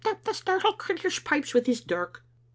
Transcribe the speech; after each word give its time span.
up 0.03 0.23
the 0.23 0.33
startled 0.33 0.79
crittur's 0.79 1.19
pipes 1.19 1.49
wi* 1.53 1.63
his 1.63 1.79
dirk. 1.79 2.23